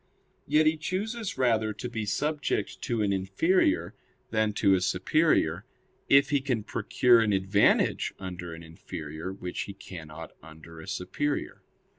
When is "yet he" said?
0.47-0.77